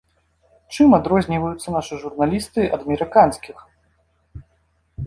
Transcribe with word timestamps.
Чым 0.75 0.95
адрозніваюцца 0.99 1.75
нашы 1.77 1.93
журналісты 2.07 2.61
ад 2.79 2.89
амерыканскіх? 2.89 3.63